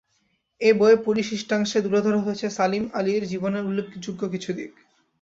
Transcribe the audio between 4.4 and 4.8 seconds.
দিক।